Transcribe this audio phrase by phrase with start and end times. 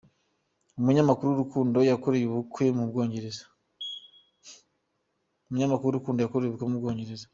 [0.79, 3.43] Umunyamakuru Rukundo yakoreye ubukwe mu Bwongereza